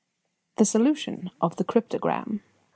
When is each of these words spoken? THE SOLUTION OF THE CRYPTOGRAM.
THE 0.55 0.65
SOLUTION 0.65 1.29
OF 1.41 1.57
THE 1.57 1.63
CRYPTOGRAM. 1.63 2.41